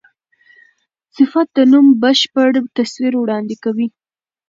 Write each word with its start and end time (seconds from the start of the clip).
صفت 1.15 1.47
د 1.57 1.59
نوم 1.71 1.85
بشپړ 2.01 2.49
تصویر 2.77 3.13
وړاندي 3.17 3.57
کوي. 3.63 3.87